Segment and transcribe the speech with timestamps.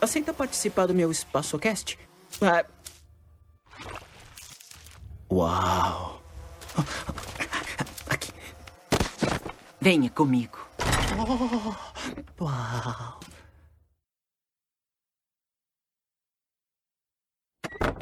[0.00, 1.98] aceita participar do meu EspaçoCast?
[2.40, 2.64] Ah.
[5.30, 6.22] Uau!
[8.08, 8.32] Aqui.
[9.80, 10.58] Venha comigo.
[11.18, 13.20] Oh, uau!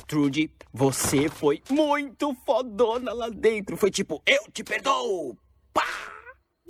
[0.07, 3.77] Trudy, você foi muito fodona lá dentro.
[3.77, 5.37] Foi tipo, eu te perdoo!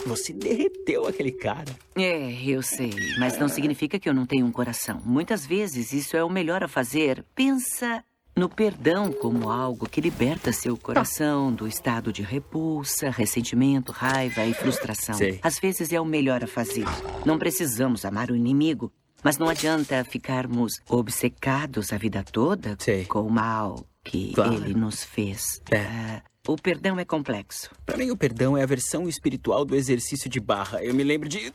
[0.06, 1.74] Você derreteu aquele cara.
[1.96, 5.00] É, eu sei, mas não significa que eu não tenho um coração.
[5.04, 7.24] Muitas vezes isso é o melhor a fazer.
[7.34, 8.04] Pensa
[8.36, 14.54] no perdão como algo que liberta seu coração do estado de repulsa, ressentimento, raiva e
[14.54, 15.14] frustração.
[15.16, 15.40] Sei.
[15.42, 16.84] Às vezes é o melhor a fazer.
[17.24, 18.92] Não precisamos amar o inimigo,
[19.24, 23.04] mas não adianta ficarmos obcecados a vida toda Sei.
[23.06, 24.54] com o mal que Claro.
[24.54, 25.60] ele nos fez.
[25.70, 25.78] É.
[25.78, 27.70] Ah, o perdão é complexo.
[27.84, 30.82] Pra mim, o perdão é a versão espiritual do exercício de barra.
[30.82, 31.52] Eu me lembro de.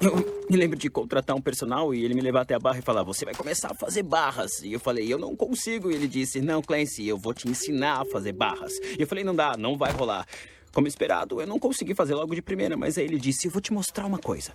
[0.00, 2.82] Eu me lembro de contratar um personal e ele me levar até a barra e
[2.82, 4.60] falar: Você vai começar a fazer barras.
[4.62, 5.90] E eu falei: Eu não consigo.
[5.90, 8.72] E ele disse: Não, Clancy, eu vou te ensinar a fazer barras.
[8.98, 10.26] E eu falei: Não dá, não vai rolar.
[10.72, 13.62] Como esperado, eu não consegui fazer logo de primeira, mas aí ele disse: Eu vou
[13.62, 14.52] te mostrar uma coisa.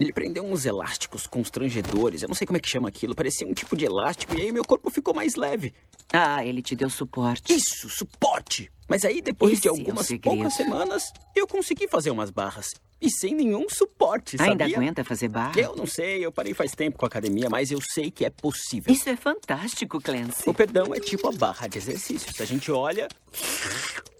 [0.00, 3.54] Ele prendeu uns elásticos constrangedores, eu não sei como é que chama aquilo, parecia um
[3.54, 5.72] tipo de elástico, e aí meu corpo ficou mais leve.
[6.12, 7.52] Ah, ele te deu suporte.
[7.52, 8.70] Isso, suporte!
[8.88, 10.34] Mas aí, depois Esse de é algumas segredo.
[10.34, 12.66] poucas semanas, eu consegui fazer umas barras.
[13.00, 14.76] E sem nenhum suporte, Ainda sabia?
[14.76, 15.58] aguenta fazer barra?
[15.58, 18.30] Eu não sei, eu parei faz tempo com a academia, mas eu sei que é
[18.30, 18.92] possível.
[18.92, 20.48] Isso é fantástico, Clancy.
[20.48, 22.38] O perdão é tipo a barra de exercícios.
[22.40, 23.08] A gente olha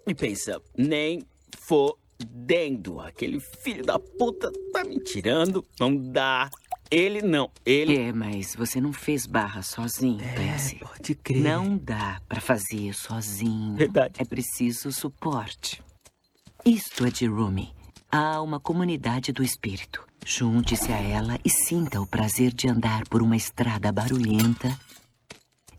[0.06, 1.22] e pensa, nem
[2.20, 3.00] fodendo.
[3.00, 5.64] Aquele filho da puta tá me tirando.
[5.80, 6.50] Não dá.
[6.90, 7.50] Ele não.
[7.64, 7.96] Ele.
[7.96, 10.76] É, mas você não fez barra sozinho, Clancy.
[10.76, 11.42] Pode crer.
[11.42, 13.76] Não dá pra fazer sozinho.
[13.76, 14.20] Verdade.
[14.20, 15.82] É preciso suporte.
[16.64, 17.74] Isto é de Rumi.
[18.10, 20.06] Há uma comunidade do espírito.
[20.24, 24.78] Junte-se a ela e sinta o prazer de andar por uma estrada barulhenta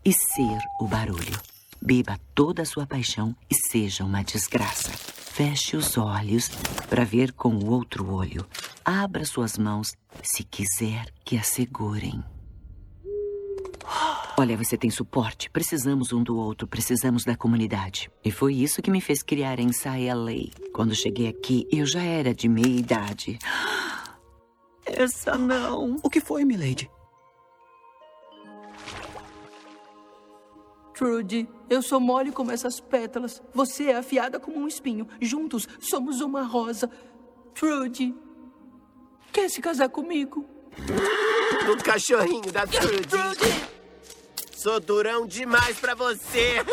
[0.04, 1.40] e ser o barulho.
[1.82, 4.92] Beba toda a sua paixão e seja uma desgraça.
[5.36, 6.48] Feche os olhos
[6.88, 8.46] para ver com o outro olho.
[8.82, 9.92] Abra suas mãos
[10.22, 12.24] se quiser que a segurem.
[14.38, 15.50] Olha, você tem suporte.
[15.50, 18.10] Precisamos um do outro, precisamos da comunidade.
[18.24, 20.70] E foi isso que me fez criar a Inside LA.
[20.72, 23.38] Quando cheguei aqui, eu já era de meia idade.
[24.86, 25.98] Essa não.
[26.02, 26.90] O que foi, milady?
[30.96, 33.42] Trudy, eu sou mole como essas pétalas.
[33.52, 35.06] Você é afiada como um espinho.
[35.20, 36.90] Juntos somos uma rosa.
[37.54, 38.14] Trudy,
[39.30, 40.46] quer se casar comigo?
[41.70, 43.10] O cachorrinho da Trudy.
[44.52, 46.64] Sou durão demais pra você.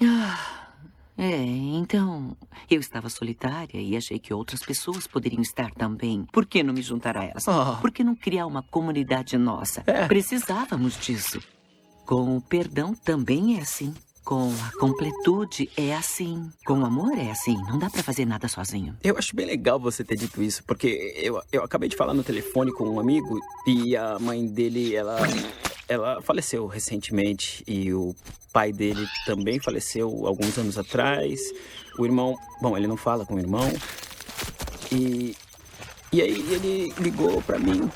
[1.16, 2.36] É, então.
[2.70, 6.26] Eu estava solitária e achei que outras pessoas poderiam estar também.
[6.32, 7.46] Por que não me juntar a elas?
[7.46, 7.80] Oh.
[7.80, 9.82] Por que não criar uma comunidade nossa?
[9.86, 10.06] É.
[10.06, 11.40] Precisávamos disso.
[12.04, 13.94] Com o perdão também é assim.
[14.24, 16.50] Com a completude é assim.
[16.64, 17.56] Com o amor é assim.
[17.68, 18.96] Não dá pra fazer nada sozinho.
[19.02, 22.24] Eu acho bem legal você ter dito isso, porque eu, eu acabei de falar no
[22.24, 25.18] telefone com um amigo e a mãe dele, ela,
[25.88, 28.14] ela faleceu recentemente e o
[28.52, 31.40] pai dele também faleceu alguns anos atrás.
[31.98, 33.70] O irmão, bom, ele não fala com o irmão.
[34.90, 35.36] E,
[36.12, 37.90] e aí ele ligou pra mim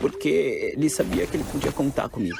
[0.00, 2.36] porque ele sabia que ele podia contar comigo.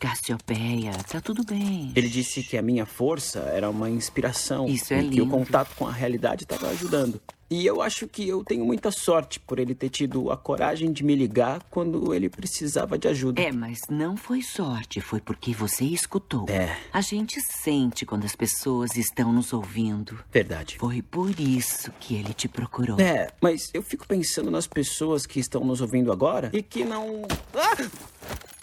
[0.00, 1.92] Cassiopeia, tá tudo bem.
[1.94, 4.66] Ele disse que a minha força era uma inspiração.
[4.66, 5.30] Isso é e que o lindo.
[5.30, 7.20] contato com a realidade estava ajudando.
[7.48, 11.04] E eu acho que eu tenho muita sorte por ele ter tido a coragem de
[11.04, 13.40] me ligar quando ele precisava de ajuda.
[13.40, 16.46] É, mas não foi sorte, foi porque você escutou.
[16.48, 16.76] É.
[16.92, 20.18] A gente sente quando as pessoas estão nos ouvindo.
[20.32, 20.76] Verdade.
[20.78, 22.98] Foi por isso que ele te procurou.
[23.00, 27.22] É, mas eu fico pensando nas pessoas que estão nos ouvindo agora e que não.
[27.54, 28.55] Ah!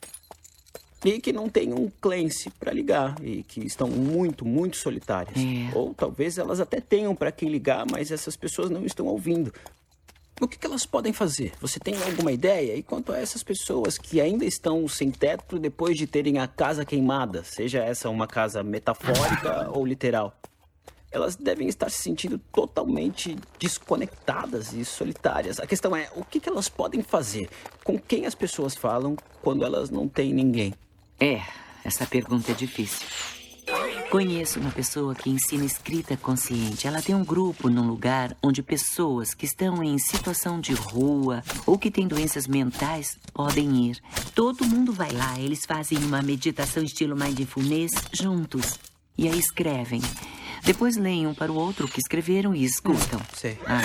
[1.04, 5.38] E que não tem um Clancy pra ligar e que estão muito, muito solitárias.
[5.38, 5.78] É.
[5.78, 9.54] Ou talvez elas até tenham pra quem ligar, mas essas pessoas não estão ouvindo.
[10.42, 11.54] O que, que elas podem fazer?
[11.62, 12.76] Você tem alguma ideia?
[12.76, 16.84] E quanto a essas pessoas que ainda estão sem teto depois de terem a casa
[16.84, 20.36] queimada, seja essa uma casa metafórica ou literal?
[21.12, 25.60] Elas devem estar se sentindo totalmente desconectadas e solitárias.
[25.60, 27.48] A questão é, o que, que elas podem fazer?
[27.84, 30.74] Com quem as pessoas falam quando elas não têm ninguém?
[31.20, 31.42] É,
[31.84, 33.08] essa pergunta é difícil.
[34.10, 36.86] Conheço uma pessoa que ensina escrita consciente.
[36.86, 41.80] Ela tem um grupo num lugar onde pessoas que estão em situação de rua ou
[41.80, 44.00] que têm doenças mentais podem ir.
[44.36, 48.80] Todo mundo vai lá, eles fazem uma meditação estilo mindfulness juntos.
[49.18, 50.02] E aí escrevem.
[50.64, 53.20] Depois leem um para o outro o que escreveram e escutam.
[53.36, 53.58] sei.
[53.66, 53.82] Ah,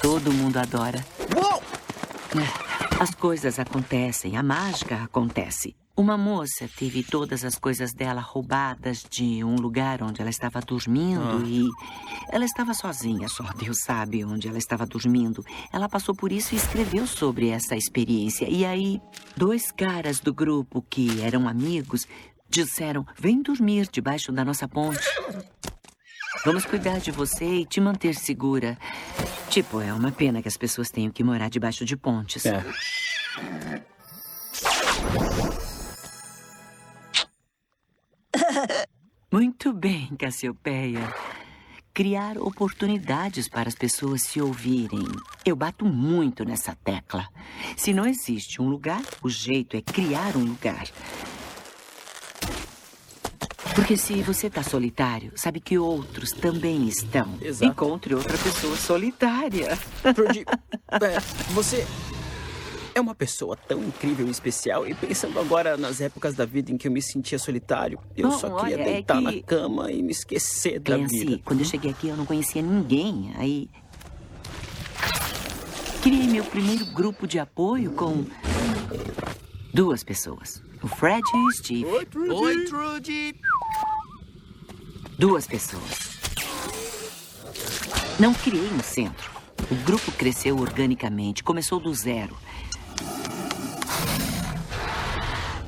[0.00, 1.04] todo mundo adora.
[1.36, 1.60] Uou!
[3.00, 5.74] As coisas acontecem, a mágica acontece.
[5.94, 11.20] Uma moça teve todas as coisas dela roubadas de um lugar onde ela estava dormindo
[11.20, 11.46] ah.
[11.46, 11.68] e
[12.30, 15.44] ela estava sozinha, só Deus sabe onde ela estava dormindo.
[15.70, 18.48] Ela passou por isso e escreveu sobre essa experiência.
[18.48, 19.02] E aí,
[19.36, 22.06] dois caras do grupo que eram amigos
[22.48, 25.06] disseram: Vem dormir debaixo da nossa ponte.
[26.42, 28.78] Vamos cuidar de você e te manter segura.
[29.50, 32.46] Tipo, é uma pena que as pessoas tenham que morar debaixo de pontes.
[32.46, 32.64] É.
[39.64, 41.08] Muito bem, Cassiopeia.
[41.94, 45.06] Criar oportunidades para as pessoas se ouvirem.
[45.46, 47.28] Eu bato muito nessa tecla.
[47.76, 50.88] Se não existe um lugar, o jeito é criar um lugar.
[53.76, 57.38] Porque se você está solitário, sabe que outros também estão.
[57.40, 57.70] Exato.
[57.70, 59.78] Encontre outra pessoa solitária.
[60.12, 60.44] Trudy,
[60.90, 61.20] é,
[61.52, 61.86] você
[62.94, 64.86] é uma pessoa tão incrível e especial.
[64.86, 68.38] E pensando agora nas épocas da vida em que eu me sentia solitário, eu Bom,
[68.38, 69.36] só queria olha, é deitar é que...
[69.36, 71.40] na cama e me esquecer da vida.
[71.44, 73.32] quando eu cheguei aqui eu não conhecia ninguém.
[73.36, 73.70] Aí
[76.02, 78.24] criei meu primeiro grupo de apoio com
[79.72, 80.62] duas pessoas.
[80.82, 81.84] O Fred e o Steve.
[81.84, 82.32] Oi, Trudy.
[82.32, 83.34] Oi, Trudy.
[85.16, 86.12] Duas pessoas.
[88.18, 89.30] Não criei um centro.
[89.70, 92.36] O grupo cresceu organicamente, começou do zero.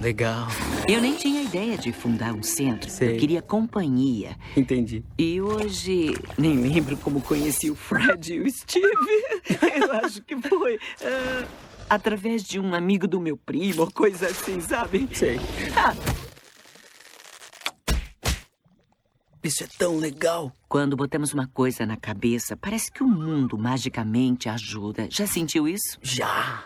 [0.05, 0.49] Legal.
[0.87, 2.91] Eu nem tinha ideia de fundar um centro.
[2.91, 3.15] Sei.
[3.15, 4.37] Eu queria companhia.
[4.55, 5.03] Entendi.
[5.17, 8.87] E hoje nem lembro como conheci o Fred e o Steve.
[9.81, 10.75] Eu acho que foi.
[10.77, 11.49] Uh,
[11.89, 15.09] através de um amigo do meu primo, coisa assim, sabe?
[15.11, 15.41] Sei.
[15.75, 15.95] Ah,
[19.43, 20.53] Isso é tão legal.
[20.69, 25.09] Quando botamos uma coisa na cabeça, parece que o mundo magicamente ajuda.
[25.11, 25.99] Já sentiu isso?
[26.03, 26.65] Já.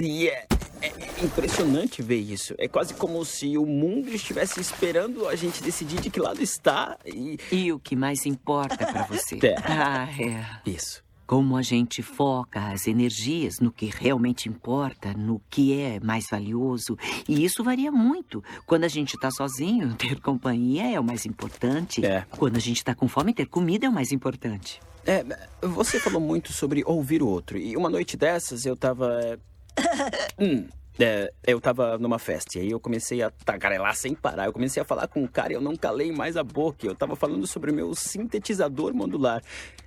[0.00, 0.46] E é,
[0.82, 2.54] é, impressionante ver isso.
[2.58, 6.98] É quase como se o mundo estivesse esperando a gente decidir de que lado está
[7.06, 7.38] e.
[7.50, 9.38] E o que mais importa para você?
[9.42, 9.54] É.
[9.64, 10.70] Ah, é.
[10.70, 11.02] Isso.
[11.26, 16.98] Como a gente foca as energias no que realmente importa, no que é mais valioso.
[17.26, 18.44] E isso varia muito.
[18.66, 22.04] Quando a gente está sozinho, ter companhia é o mais importante.
[22.04, 22.26] É.
[22.36, 24.80] Quando a gente está com fome, ter comida é o mais importante.
[25.06, 25.24] É,
[25.62, 27.56] você falou muito sobre ouvir o outro.
[27.56, 29.38] E uma noite dessas eu tava.
[30.38, 30.68] 嗯。
[30.98, 34.46] É, eu tava numa festa e aí eu comecei a tagarelar sem parar.
[34.46, 36.86] Eu comecei a falar com o cara e eu não calei mais a boca.
[36.86, 39.42] Eu tava falando sobre o meu sintetizador modular.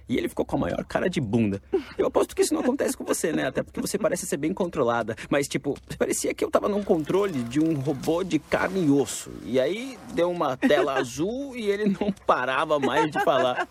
[0.10, 1.62] E ele ficou com a maior cara de bunda.
[1.98, 3.48] Eu aposto que isso não acontece com você, né?
[3.48, 5.16] Até porque você parece ser bem controlada.
[5.30, 9.30] Mas, tipo, parecia que eu tava num controle de um robô de carne e osso.
[9.44, 13.68] E aí deu uma tela azul e ele não parava mais de falar.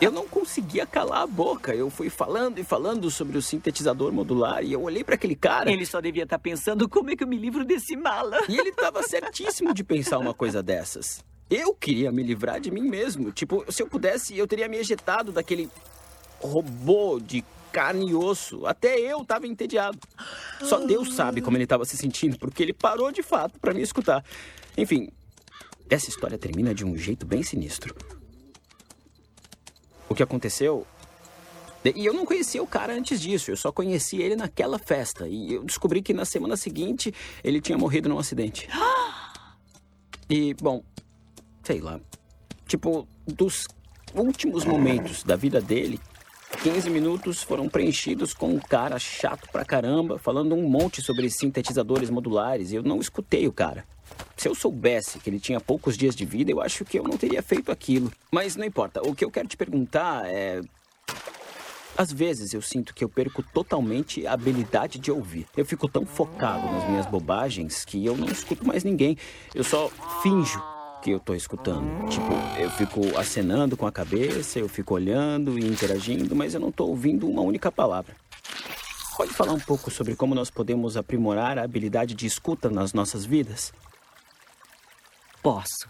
[0.00, 1.74] Eu não conseguia calar a boca.
[1.74, 5.72] Eu fui falando e falando sobre o sintetizador modular e eu olhei para aquele cara.
[5.72, 8.38] Ele só devia estar tá pensando como é que eu me livro desse mala.
[8.48, 11.24] E ele tava certíssimo de pensar uma coisa dessas.
[11.48, 13.32] Eu queria me livrar de mim mesmo.
[13.32, 15.68] Tipo, se eu pudesse, eu teria me ejetado daquele
[16.40, 18.66] robô de carne e osso.
[18.66, 19.98] Até eu estava entediado.
[20.62, 23.82] Só Deus sabe como ele estava se sentindo, porque ele parou de fato para me
[23.82, 24.24] escutar.
[24.76, 25.10] Enfim,
[25.88, 27.94] essa história termina de um jeito bem sinistro.
[30.08, 30.86] O que aconteceu
[31.84, 35.28] e eu não conhecia o cara antes disso, eu só conheci ele naquela festa.
[35.28, 38.68] E eu descobri que na semana seguinte ele tinha morrido num acidente.
[40.28, 40.82] E, bom,
[41.64, 42.00] sei lá.
[42.66, 43.66] Tipo, dos
[44.14, 45.98] últimos momentos da vida dele,
[46.62, 52.10] 15 minutos foram preenchidos com um cara chato pra caramba, falando um monte sobre sintetizadores
[52.10, 53.84] modulares, e eu não escutei o cara.
[54.36, 57.16] Se eu soubesse que ele tinha poucos dias de vida, eu acho que eu não
[57.16, 58.12] teria feito aquilo.
[58.30, 60.60] Mas não importa, o que eu quero te perguntar é.
[61.96, 65.46] Às vezes eu sinto que eu perco totalmente a habilidade de ouvir.
[65.56, 69.16] Eu fico tão focado nas minhas bobagens que eu não escuto mais ninguém.
[69.54, 69.90] Eu só
[70.22, 70.62] finjo
[71.02, 72.08] que eu tô escutando.
[72.08, 76.70] Tipo, eu fico acenando com a cabeça, eu fico olhando e interagindo, mas eu não
[76.70, 78.14] tô ouvindo uma única palavra.
[79.16, 83.24] Pode falar um pouco sobre como nós podemos aprimorar a habilidade de escuta nas nossas
[83.24, 83.72] vidas?
[85.42, 85.88] Posso.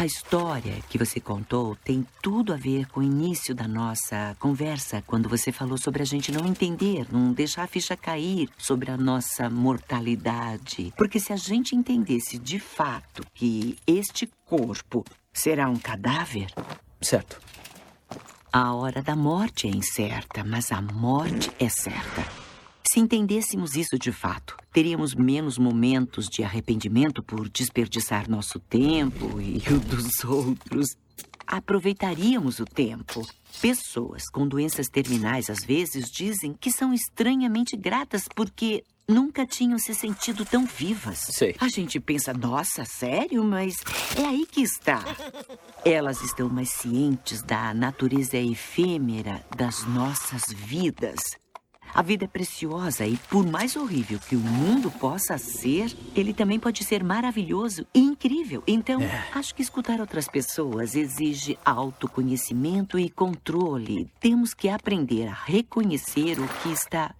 [0.00, 5.04] A história que você contou tem tudo a ver com o início da nossa conversa,
[5.06, 8.96] quando você falou sobre a gente não entender, não deixar a ficha cair sobre a
[8.96, 10.90] nossa mortalidade.
[10.96, 15.04] Porque se a gente entendesse de fato que este corpo
[15.34, 16.46] será um cadáver.
[17.02, 17.38] Certo.
[18.50, 22.39] A hora da morte é incerta, mas a morte é certa.
[22.92, 29.58] Se entendêssemos isso de fato, teríamos menos momentos de arrependimento por desperdiçar nosso tempo e
[29.72, 30.96] o dos outros.
[31.46, 33.24] aproveitaríamos o tempo.
[33.60, 39.94] Pessoas com doenças terminais às vezes dizem que são estranhamente gratas porque nunca tinham se
[39.94, 41.18] sentido tão vivas.
[41.30, 41.54] Sei.
[41.60, 43.44] A gente pensa, nossa, sério?
[43.44, 43.76] Mas
[44.16, 45.04] é aí que está.
[45.84, 51.20] Elas estão mais cientes da natureza efêmera das nossas vidas.
[51.92, 56.58] A vida é preciosa e, por mais horrível que o mundo possa ser, ele também
[56.58, 58.62] pode ser maravilhoso e incrível.
[58.66, 59.00] Então,
[59.34, 64.10] acho que escutar outras pessoas exige autoconhecimento e controle.
[64.20, 67.14] Temos que aprender a reconhecer o que está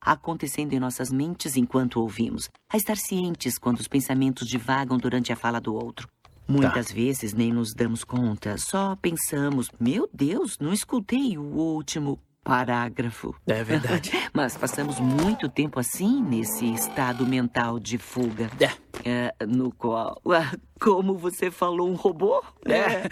[0.00, 5.36] acontecendo em nossas mentes enquanto ouvimos, a estar cientes quando os pensamentos divagam durante a
[5.36, 6.08] fala do outro.
[6.48, 13.34] Muitas vezes nem nos damos conta, só pensamos: meu Deus, não escutei o último parágrafo.
[13.44, 14.12] É verdade.
[14.32, 18.48] Mas passamos muito tempo assim nesse estado mental de fuga.
[18.60, 18.86] É.
[19.04, 22.42] É, no qual, ah, como você falou, um robô?
[22.64, 23.08] É.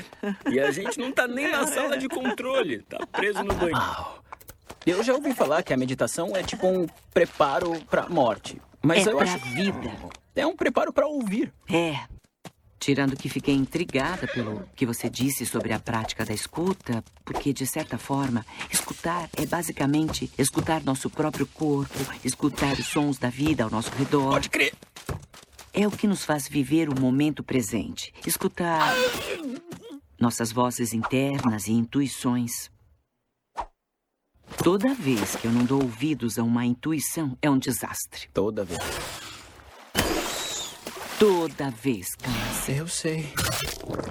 [0.51, 3.77] E a gente não tá nem na sala de controle, tá preso no banho.
[4.87, 8.61] Eu já ouvi falar que a meditação é tipo um preparo pra morte.
[8.83, 9.93] Mas é eu pra acho vida.
[10.35, 11.53] é um preparo pra ouvir.
[11.71, 12.01] É.
[12.79, 17.67] Tirando que fiquei intrigada pelo que você disse sobre a prática da escuta, porque, de
[17.67, 23.71] certa forma, escutar é basicamente escutar nosso próprio corpo, escutar os sons da vida ao
[23.71, 24.33] nosso redor.
[24.33, 24.75] Pode crer.
[25.73, 28.13] É o que nos faz viver o momento presente.
[28.27, 28.95] Escutar
[30.21, 32.71] nossas vozes internas e intuições.
[34.63, 38.29] Toda vez que eu não dou ouvidos a uma intuição, é um desastre.
[38.33, 38.79] Toda vez.
[41.19, 42.54] Toda vez, Cássia.
[42.67, 43.27] Eu sei.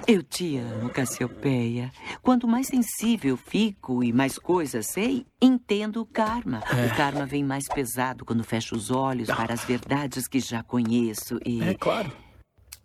[0.06, 1.90] Eu te amo, Cassiopeia.
[2.22, 6.58] Quanto mais sensível fico e mais coisas sei, entendo o karma.
[6.60, 11.38] O karma vem mais pesado quando fecho os olhos para as verdades que já conheço
[11.44, 12.12] e É claro.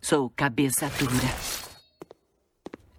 [0.00, 1.70] sou cabeça dura.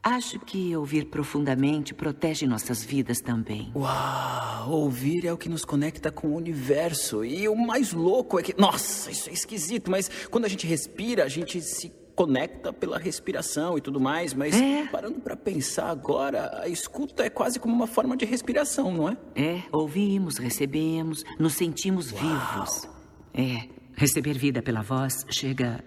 [0.04, 3.72] Acho que ouvir profundamente protege nossas vidas também.
[3.76, 7.24] Uau, ouvir é o que nos conecta com o universo.
[7.24, 8.60] E o mais louco é que.
[8.60, 13.78] Nossa, isso é esquisito, mas quando a gente respira, a gente se conecta pela respiração
[13.78, 14.34] e tudo mais.
[14.34, 14.86] Mas É.
[14.88, 19.18] parando pra pensar agora, a escuta é quase como uma forma de respiração, não é?
[19.36, 22.88] É, ouvimos, recebemos, nos sentimos vivos.
[23.34, 25.84] É, receber vida pela voz chega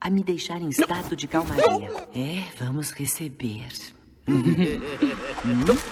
[0.00, 1.90] a me deixar em estado de calmaria.
[2.14, 3.68] É, vamos receber.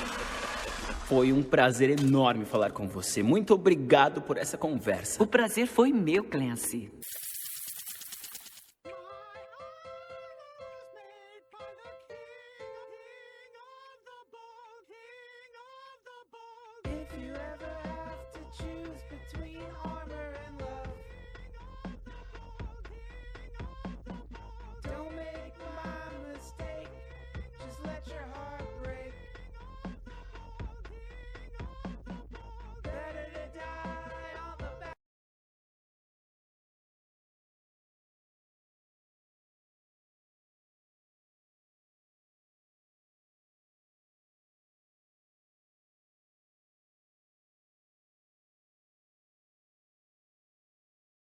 [1.06, 3.22] Foi um prazer enorme falar com você.
[3.22, 5.22] Muito obrigado por essa conversa.
[5.22, 6.90] O prazer foi meu, Clancy.